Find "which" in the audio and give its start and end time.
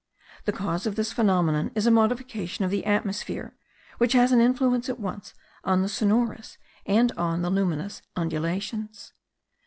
3.99-4.13